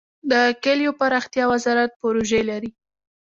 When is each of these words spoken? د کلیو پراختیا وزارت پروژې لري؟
د 0.31 0.33
کلیو 0.63 0.97
پراختیا 0.99 1.45
وزارت 1.53 1.91
پروژې 2.01 2.41
لري؟ 2.49 2.69